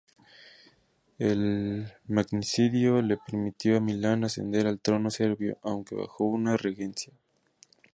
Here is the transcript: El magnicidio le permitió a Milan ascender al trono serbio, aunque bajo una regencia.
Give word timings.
El 1.19 1.87
magnicidio 2.07 3.03
le 3.03 3.17
permitió 3.17 3.77
a 3.77 3.79
Milan 3.79 4.23
ascender 4.23 4.65
al 4.65 4.79
trono 4.79 5.11
serbio, 5.11 5.59
aunque 5.61 5.93
bajo 5.93 6.23
una 6.23 6.57
regencia. 6.57 7.13